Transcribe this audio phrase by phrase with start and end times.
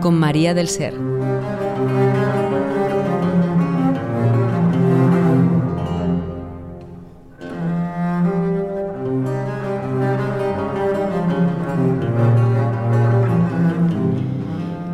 [0.00, 0.94] con María del Ser.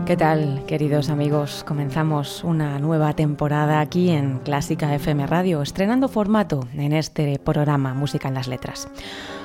[0.07, 1.65] ¿Qué tal, queridos amigos?
[1.67, 8.29] Comenzamos una nueva temporada aquí en Clásica FM Radio, estrenando formato en este programa Música
[8.29, 8.87] en las Letras.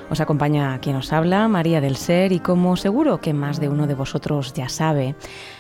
[0.10, 3.88] Os acompaña quien os habla, María del Ser, y como seguro que más de uno
[3.88, 5.16] de vosotros ya sabe,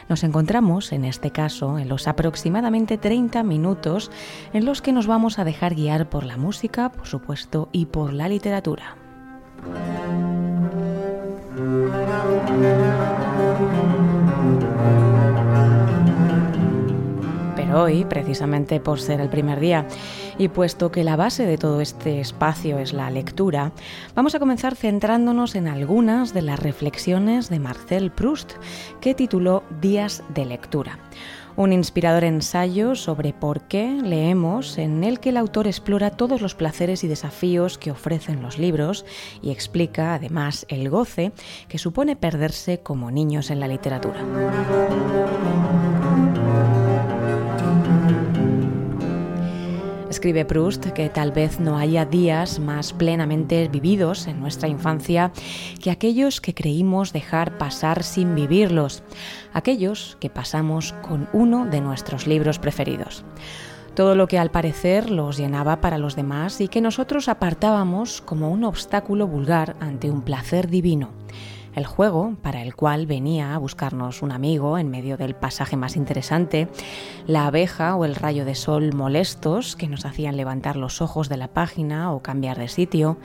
[0.09, 4.11] nos encontramos en este caso en los aproximadamente 30 minutos
[4.51, 8.11] en los que nos vamos a dejar guiar por la música, por supuesto, y por
[8.11, 8.97] la literatura.
[17.73, 19.85] Hoy, precisamente por ser el primer día,
[20.37, 23.71] y puesto que la base de todo este espacio es la lectura,
[24.15, 28.53] vamos a comenzar centrándonos en algunas de las reflexiones de Marcel Proust,
[29.01, 30.99] que tituló Días de lectura
[31.59, 36.55] un inspirador ensayo sobre por qué leemos, en el que el autor explora todos los
[36.55, 39.05] placeres y desafíos que ofrecen los libros
[39.41, 41.33] y explica además el goce
[41.67, 44.21] que supone perderse como niños en la literatura.
[50.09, 55.31] Escribe Proust que tal vez no haya días más plenamente vividos en nuestra infancia
[55.83, 59.03] que aquellos que creímos dejar pasar sin vivirlos,
[59.53, 63.23] aquellos que pasamos con uno de nuestros libros preferidos.
[63.93, 68.49] Todo lo que al parecer los llenaba para los demás y que nosotros apartábamos como
[68.49, 71.09] un obstáculo vulgar ante un placer divino
[71.75, 75.95] el juego para el cual venía a buscarnos un amigo en medio del pasaje más
[75.95, 76.67] interesante,
[77.27, 81.37] la abeja o el rayo de sol molestos que nos hacían levantar los ojos de
[81.37, 83.17] la página o cambiar de sitio,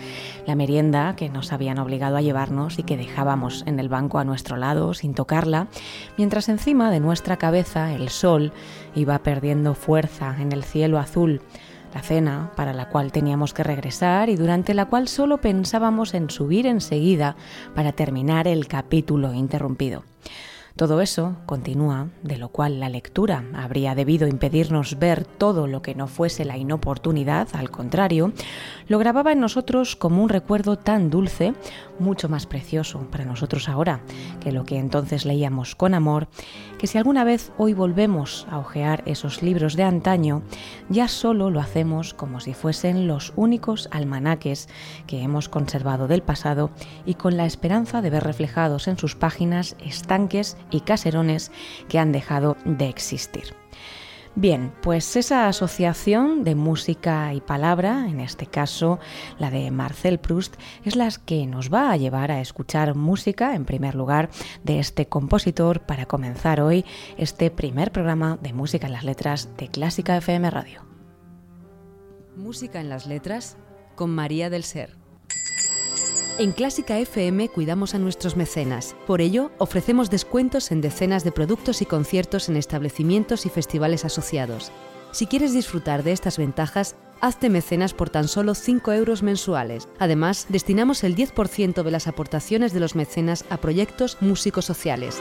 [0.46, 4.24] la merienda que nos habían obligado a llevarnos y que dejábamos en el banco a
[4.24, 5.68] nuestro lado sin tocarla,
[6.16, 8.52] mientras encima de nuestra cabeza el sol
[8.94, 11.40] iba perdiendo fuerza en el cielo azul,
[11.94, 16.28] la cena para la cual teníamos que regresar y durante la cual solo pensábamos en
[16.28, 17.36] subir enseguida
[17.74, 20.02] para terminar el capítulo interrumpido.
[20.76, 25.94] Todo eso continúa, de lo cual la lectura habría debido impedirnos ver todo lo que
[25.94, 28.32] no fuese la inoportunidad, al contrario,
[28.88, 31.54] lo grababa en nosotros como un recuerdo tan dulce,
[31.98, 34.00] mucho más precioso para nosotros ahora
[34.40, 36.28] que lo que entonces leíamos con amor,
[36.78, 40.42] que si alguna vez hoy volvemos a hojear esos libros de antaño,
[40.88, 44.68] ya solo lo hacemos como si fuesen los únicos almanaques
[45.06, 46.70] que hemos conservado del pasado
[47.06, 51.52] y con la esperanza de ver reflejados en sus páginas estanques y caserones
[51.88, 53.54] que han dejado de existir.
[54.36, 58.98] Bien, pues esa asociación de música y palabra, en este caso
[59.38, 63.64] la de Marcel Proust, es la que nos va a llevar a escuchar música, en
[63.64, 64.30] primer lugar,
[64.64, 66.84] de este compositor para comenzar hoy
[67.16, 70.82] este primer programa de música en las letras de Clásica FM Radio.
[72.36, 73.56] Música en las letras
[73.94, 75.03] con María del Ser.
[76.36, 78.96] En Clásica FM cuidamos a nuestros mecenas.
[79.06, 84.72] Por ello, ofrecemos descuentos en decenas de productos y conciertos en establecimientos y festivales asociados.
[85.12, 89.86] Si quieres disfrutar de estas ventajas, hazte mecenas por tan solo 5 euros mensuales.
[90.00, 95.20] Además, destinamos el 10% de las aportaciones de los mecenas a proyectos músicos sociales.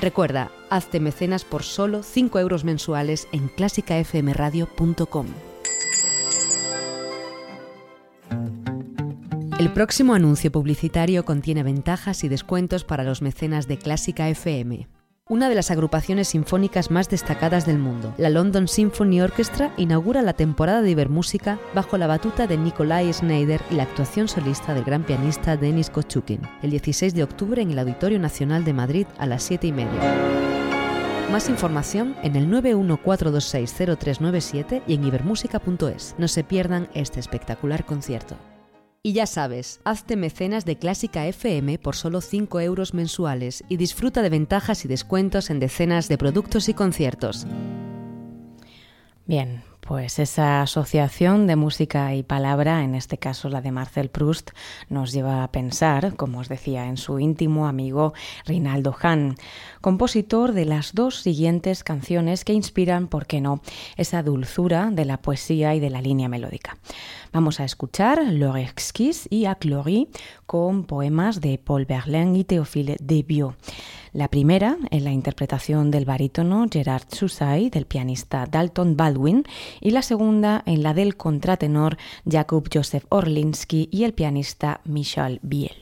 [0.00, 5.26] Recuerda, hazte mecenas por solo 5 euros mensuales en clásicafmradio.com.
[9.60, 14.88] El próximo anuncio publicitario contiene ventajas y descuentos para los mecenas de Clásica FM.
[15.28, 20.32] Una de las agrupaciones sinfónicas más destacadas del mundo, la London Symphony Orchestra, inaugura la
[20.32, 25.04] temporada de Ibermúsica bajo la batuta de Nikolai Schneider y la actuación solista del gran
[25.04, 29.42] pianista Denis Kochukin, el 16 de octubre en el Auditorio Nacional de Madrid a las
[29.42, 30.16] 7 y media.
[31.30, 36.14] Más información en el 914260397 y en ibermúsica.es.
[36.16, 38.38] No se pierdan este espectacular concierto.
[39.02, 44.20] Y ya sabes, hazte mecenas de Clásica FM por solo 5 euros mensuales y disfruta
[44.20, 47.46] de ventajas y descuentos en decenas de productos y conciertos.
[49.24, 54.50] Bien, pues esa asociación de música y palabra, en este caso la de Marcel Proust,
[54.88, 58.14] nos lleva a pensar, como os decía, en su íntimo amigo
[58.46, 59.34] Rinaldo Hahn,
[59.80, 63.62] compositor de las dos siguientes canciones que inspiran, por qué no,
[63.96, 66.76] esa dulzura de la poesía y de la línea melódica.
[67.32, 70.08] Vamos a escuchar L'Orexquis y Aclory
[70.46, 73.56] con poemas de Paul Verlaine y Théophile Debiot.
[74.12, 79.44] La primera en la interpretación del barítono Gerard Susay, del pianista Dalton Baldwin,
[79.80, 81.96] y la segunda en la del contratenor
[82.28, 85.79] Jakub Joseph Orlinsky y el pianista Michel Biel.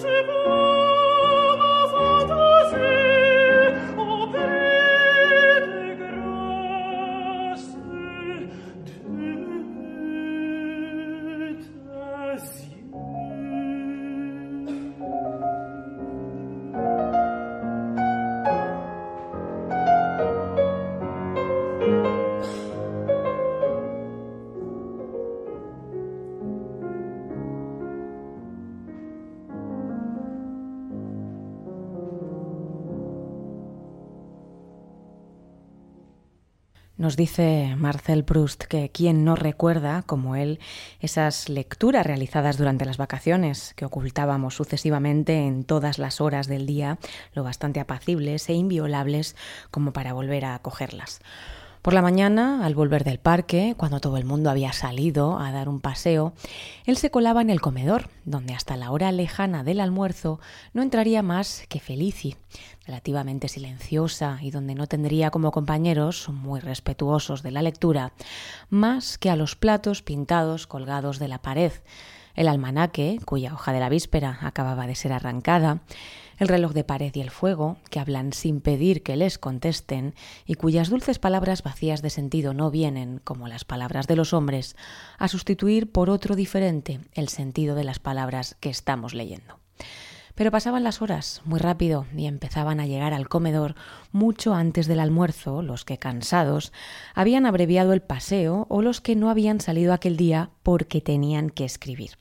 [0.00, 0.59] 是不
[37.10, 40.60] Nos dice Marcel Proust que quien no recuerda, como él,
[41.00, 47.00] esas lecturas realizadas durante las vacaciones que ocultábamos sucesivamente en todas las horas del día,
[47.34, 49.34] lo bastante apacibles e inviolables
[49.72, 51.20] como para volver a cogerlas.
[51.82, 55.66] Por la mañana, al volver del parque, cuando todo el mundo había salido a dar
[55.66, 56.34] un paseo,
[56.84, 60.40] él se colaba en el comedor, donde hasta la hora lejana del almuerzo
[60.74, 62.36] no entraría más que Felici,
[62.84, 68.12] relativamente silenciosa y donde no tendría como compañeros, muy respetuosos de la lectura,
[68.68, 71.72] más que a los platos pintados colgados de la pared,
[72.34, 75.80] el almanaque, cuya hoja de la víspera acababa de ser arrancada,
[76.40, 80.14] el reloj de pared y el fuego, que hablan sin pedir que les contesten
[80.46, 84.74] y cuyas dulces palabras vacías de sentido no vienen, como las palabras de los hombres,
[85.18, 89.60] a sustituir por otro diferente el sentido de las palabras que estamos leyendo.
[90.34, 93.74] Pero pasaban las horas muy rápido y empezaban a llegar al comedor
[94.10, 96.72] mucho antes del almuerzo los que, cansados,
[97.14, 101.66] habían abreviado el paseo o los que no habían salido aquel día porque tenían que
[101.66, 102.12] escribir.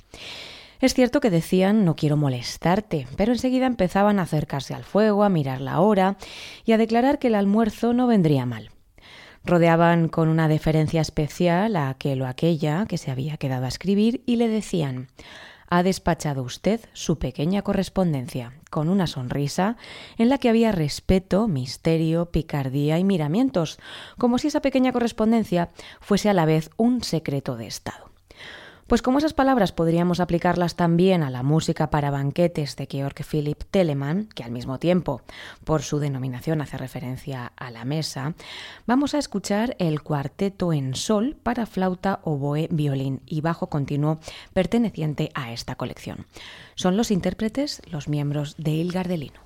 [0.79, 5.29] Es cierto que decían no quiero molestarte, pero enseguida empezaban a acercarse al fuego, a
[5.29, 6.17] mirar la hora
[6.63, 8.69] y a declarar que el almuerzo no vendría mal.
[9.43, 14.23] Rodeaban con una deferencia especial a aquel o aquella que se había quedado a escribir
[14.25, 15.09] y le decían
[15.69, 19.77] ha despachado usted su pequeña correspondencia, con una sonrisa
[20.17, 23.79] en la que había respeto, misterio, picardía y miramientos,
[24.17, 25.69] como si esa pequeña correspondencia
[26.01, 28.08] fuese a la vez un secreto de Estado.
[28.89, 33.61] Pues como esas palabras podríamos aplicarlas también a la música para banquetes de Georg Philipp
[33.69, 35.21] Telemann, que al mismo tiempo,
[35.63, 38.33] por su denominación hace referencia a la mesa,
[38.87, 44.17] vamos a escuchar el cuarteto en sol para flauta, oboe, violín y bajo continuo
[44.53, 46.25] perteneciente a esta colección.
[46.73, 49.39] Son los intérpretes los miembros de Il Gardelino.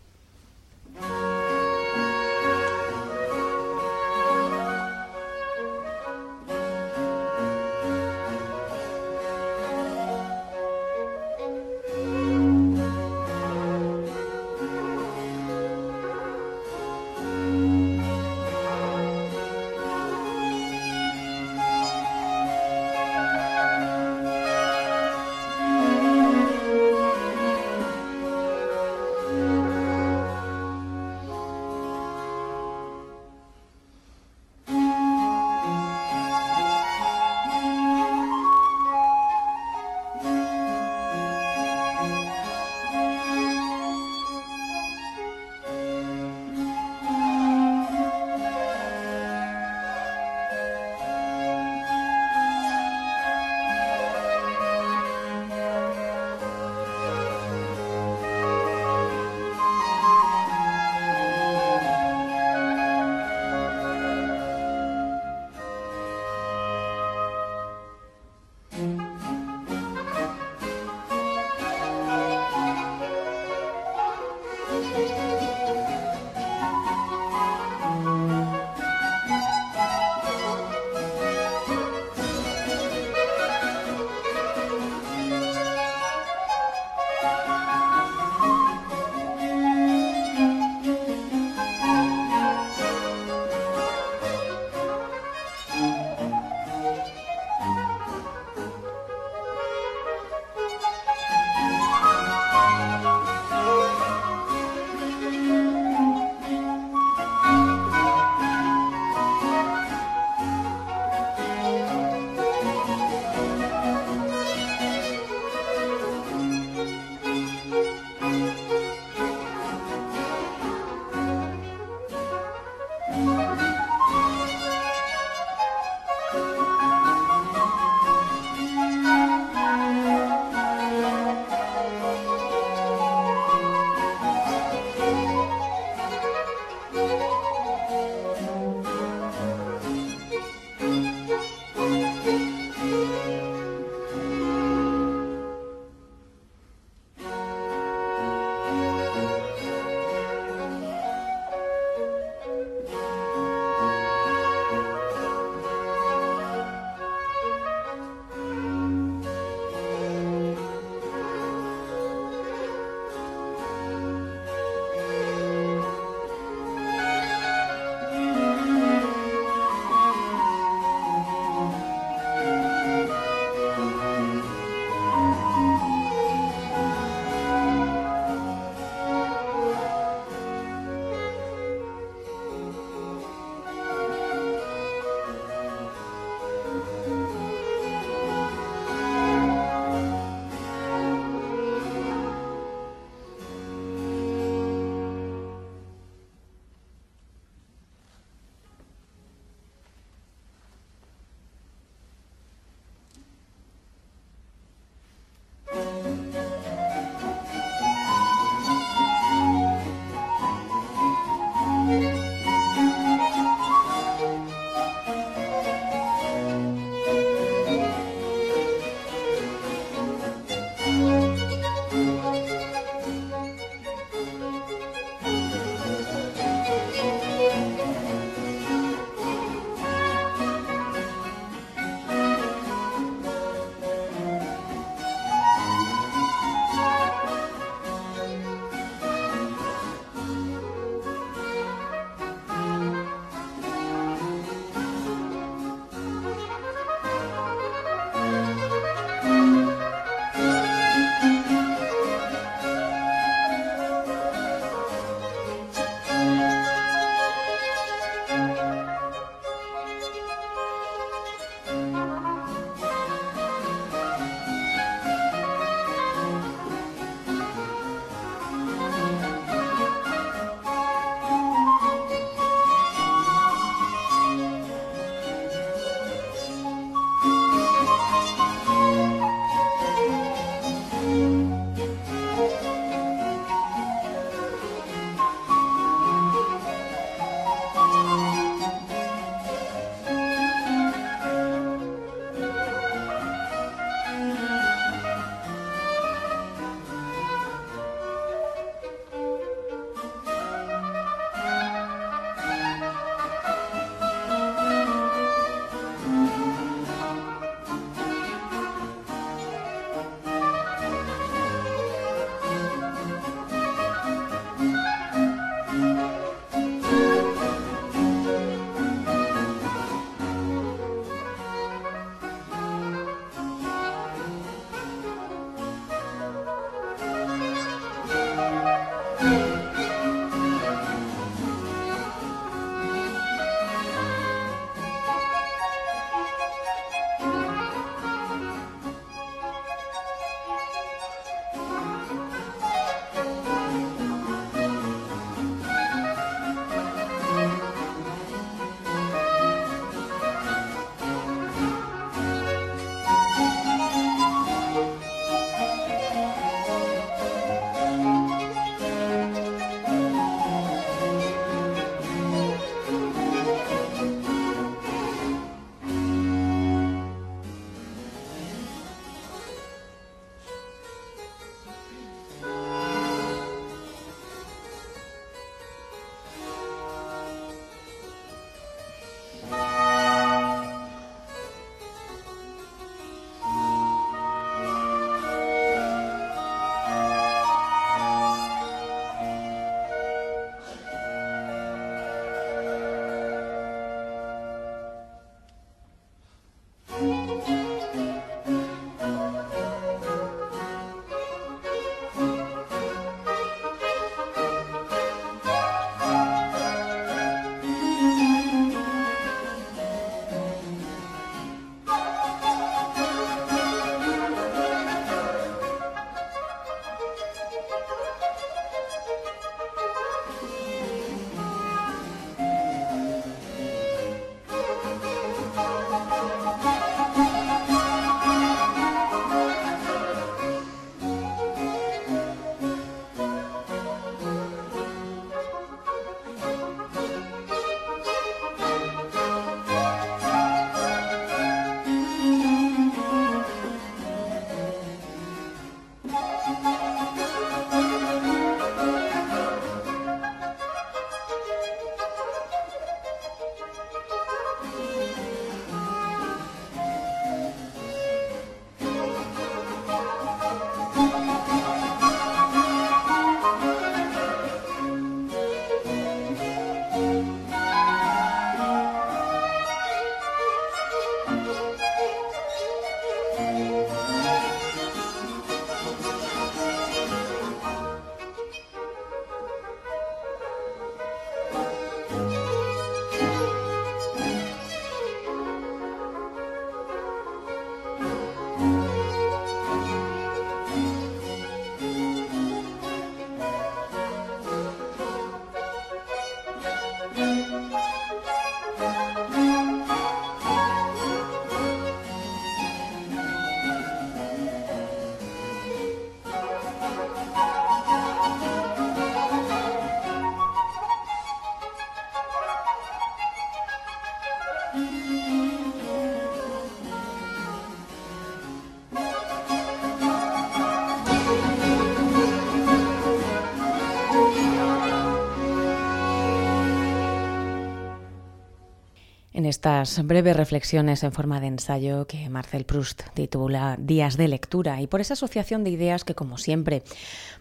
[529.34, 534.82] En estas breves reflexiones en forma de ensayo que Marcel Proust titula Días de lectura
[534.82, 536.84] y por esa asociación de ideas que como siempre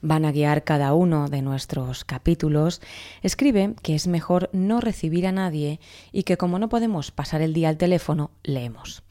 [0.00, 2.81] van a guiar cada uno de nuestros capítulos,
[3.22, 5.81] escribe que es mejor no recibir a nadie
[6.12, 9.02] y que como no podemos pasar el día al teléfono, leemos.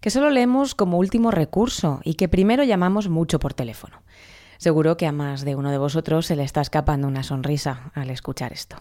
[0.00, 4.02] Que solo leemos como último recurso y que primero llamamos mucho por teléfono.
[4.56, 8.10] Seguro que a más de uno de vosotros se le está escapando una sonrisa al
[8.10, 8.76] escuchar esto.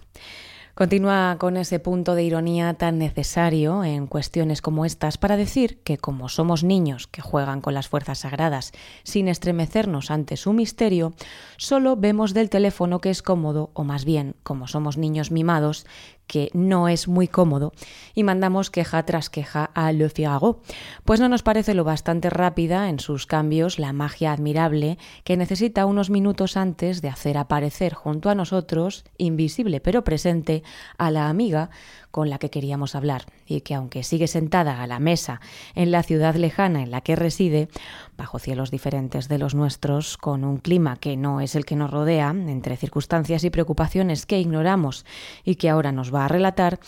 [0.79, 5.97] Continúa con ese punto de ironía tan necesario en cuestiones como estas para decir que
[5.97, 8.71] como somos niños que juegan con las fuerzas sagradas
[9.03, 11.11] sin estremecernos ante su misterio,
[11.57, 15.85] solo vemos del teléfono que es cómodo, o más bien, como somos niños mimados,
[16.29, 17.73] que no es muy cómodo
[18.13, 20.61] y mandamos queja tras queja a Le Figaro,
[21.03, 25.87] pues no nos parece lo bastante rápida en sus cambios la magia admirable que necesita
[25.87, 30.61] unos minutos antes de hacer aparecer junto a nosotros, invisible pero presente,
[30.99, 31.71] a la amiga
[32.11, 35.41] con la que queríamos hablar y que aunque sigue sentada a la mesa
[35.75, 37.69] en la ciudad lejana en la que reside,
[38.17, 41.91] bajo cielos diferentes de los nuestros, con un clima que no es el que nos
[41.91, 45.05] rodea, entre circunstancias y preocupaciones que ignoramos
[45.43, 46.79] y que ahora nos va a relatar,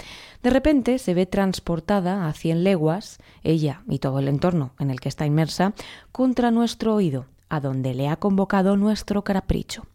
[0.44, 5.00] de repente se ve transportada a cien leguas, ella y todo el entorno en el
[5.00, 5.74] que está inmersa,
[6.12, 9.86] contra nuestro oído, a donde le ha convocado nuestro capricho.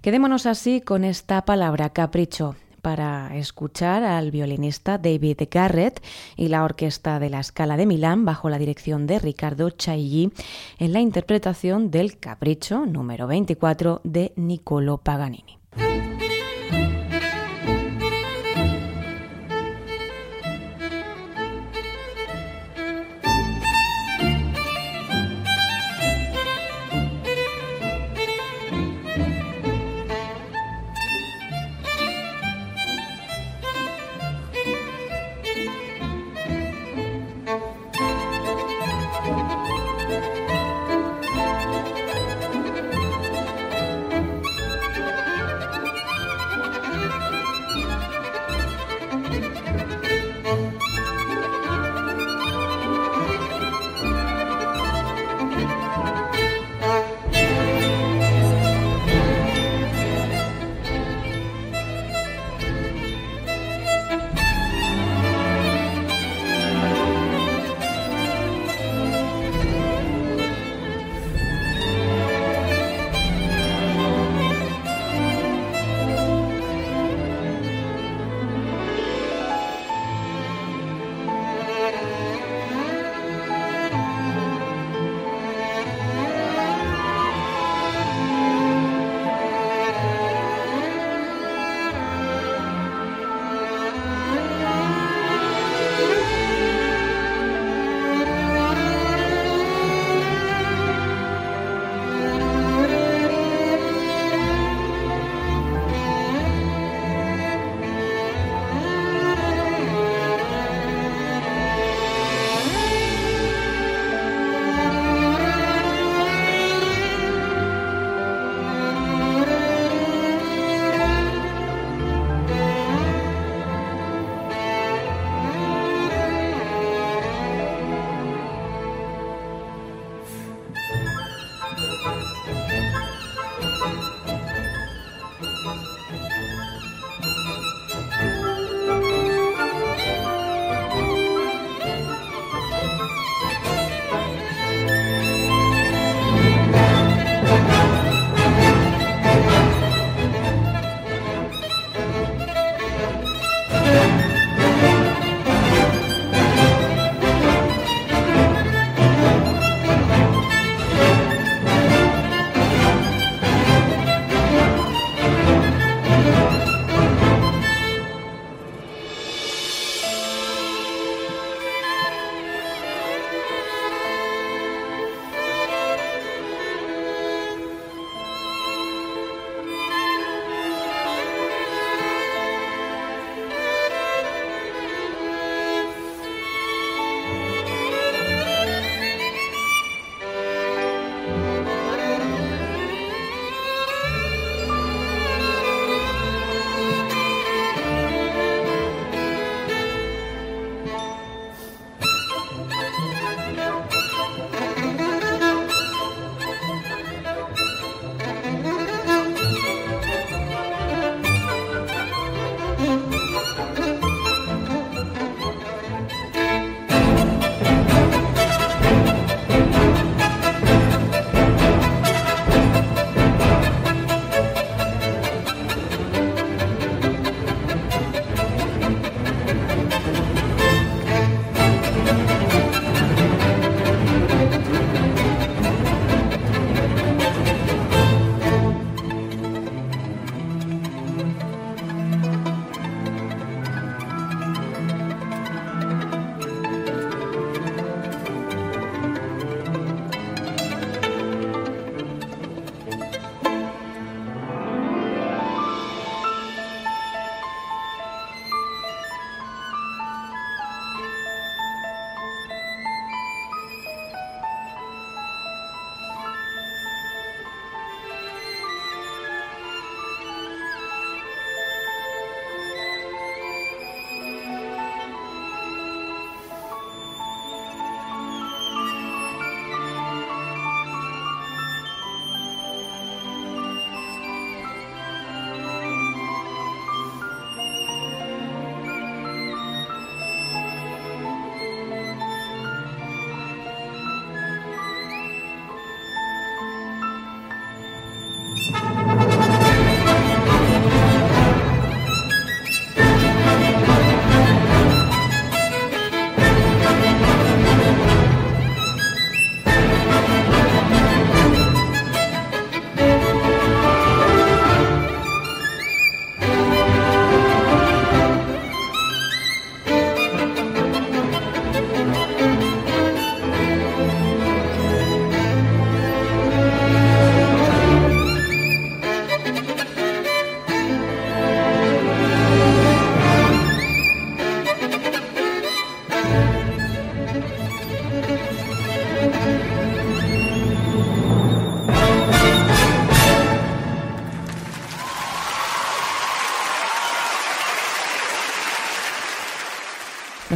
[0.00, 6.04] Quedémonos así con esta palabra capricho, para escuchar al violinista David Garrett
[6.36, 10.30] y la Orquesta de la Scala de Milán bajo la dirección de Ricardo Chailly
[10.78, 15.58] en la interpretación del Capricho número 24 de Niccolo Paganini.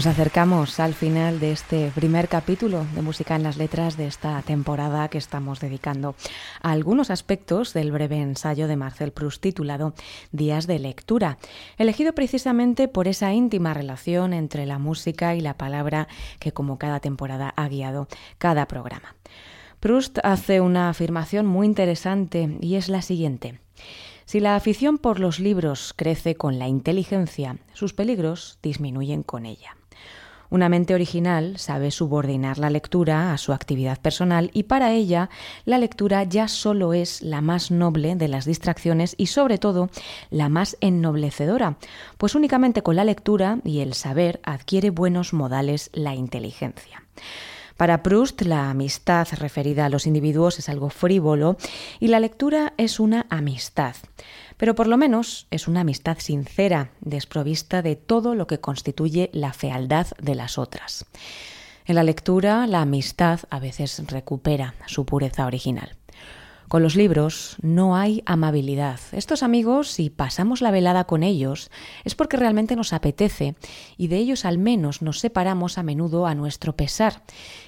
[0.09, 5.09] Acercamos al final de este primer capítulo de Música en las Letras de esta temporada
[5.09, 6.15] que estamos dedicando
[6.63, 9.93] a algunos aspectos del breve ensayo de Marcel Proust titulado
[10.33, 11.39] Días de lectura,
[11.77, 17.01] elegido precisamente por esa íntima relación entre la música y la palabra que como cada
[17.01, 19.15] temporada ha guiado cada programa.
[19.79, 23.61] Proust hace una afirmación muy interesante y es la siguiente.
[24.25, 29.78] Si la afición por los libros crece con la inteligencia, sus peligros disminuyen con ella.
[30.51, 35.29] Una mente original sabe subordinar la lectura a su actividad personal y para ella
[35.67, 39.91] la lectura ya solo es la más noble de las distracciones y sobre todo
[40.31, 41.77] la más ennoblecedora,
[42.17, 47.03] pues únicamente con la lectura y el saber adquiere buenos modales la inteligencia.
[47.77, 51.59] Para Proust, la amistad referida a los individuos es algo frívolo
[52.01, 53.95] y la lectura es una amistad
[54.59, 59.55] pero por lo menos es una amistad sincera, desprovista de todo lo que constituye la
[59.55, 61.07] fealdad de las otras.
[61.87, 65.97] En la lectura, la amistad a veces recupera su pureza original.
[66.69, 69.01] Con los libros no hay amabilidad.
[69.13, 71.71] Estos amigos, si pasamos la velada con ellos,
[72.05, 73.55] es porque realmente nos apetece
[73.97, 77.23] y de ellos al menos nos separamos a menudo a nuestro pesar.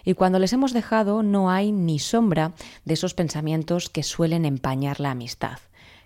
[0.05, 2.53] Y cuando les hemos dejado no hay ni sombra
[2.85, 5.61] de esos pensamientos que suelen empañar la amistad.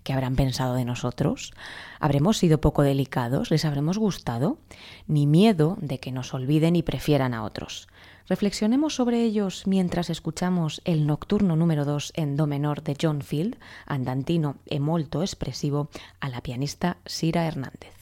[0.05, 1.55] ¿Qué habrán pensado de nosotros?
[1.99, 3.51] ¿Habremos sido poco delicados?
[3.51, 4.59] ¿Les habremos gustado?
[5.07, 7.89] Ni miedo de que nos olviden y prefieran a otros.
[8.29, 13.57] Reflexionemos sobre ellos mientras escuchamos el nocturno número 2 en do menor de John Field,
[13.87, 15.89] andantino e molto expresivo,
[16.21, 17.97] a la pianista Sira Hernández.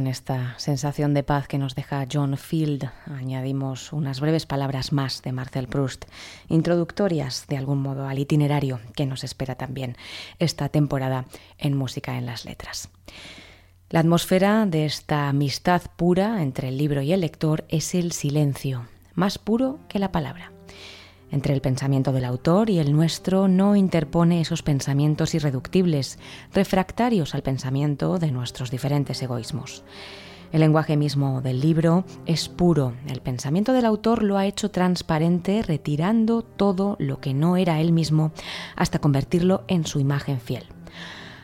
[0.00, 5.20] Con esta sensación de paz que nos deja John Field, añadimos unas breves palabras más
[5.20, 6.06] de Marcel Proust,
[6.48, 9.98] introductorias de algún modo al itinerario que nos espera también
[10.38, 11.26] esta temporada
[11.58, 12.88] en Música en las Letras.
[13.90, 18.88] La atmósfera de esta amistad pura entre el libro y el lector es el silencio,
[19.12, 20.50] más puro que la palabra.
[21.30, 26.18] Entre el pensamiento del autor y el nuestro no interpone esos pensamientos irreductibles,
[26.52, 29.84] refractarios al pensamiento de nuestros diferentes egoísmos.
[30.52, 32.94] El lenguaje mismo del libro es puro.
[33.06, 37.92] El pensamiento del autor lo ha hecho transparente, retirando todo lo que no era él
[37.92, 38.32] mismo
[38.74, 40.64] hasta convertirlo en su imagen fiel.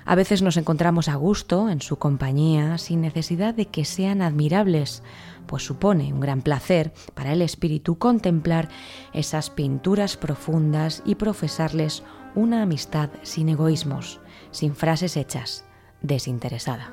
[0.06, 5.02] A veces nos encontramos a gusto en su compañía sin necesidad de que sean admirables
[5.46, 8.68] pues supone un gran placer para el espíritu contemplar
[9.12, 12.04] esas pinturas profundas y profesarles
[12.34, 15.64] una amistad sin egoísmos, sin frases hechas,
[16.02, 16.92] desinteresada.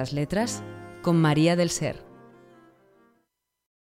[0.00, 0.62] Las letras
[1.02, 2.09] con María del Ser.